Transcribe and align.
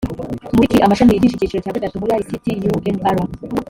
muri 0.55 0.69
khi 0.71 0.79
amashami 0.85 1.09
yigisha 1.13 1.35
icyiciro 1.37 1.61
cya 1.63 1.75
gatatu 1.77 1.99
muri 2.01 2.11
ict 2.21 2.45
unr 2.51 3.25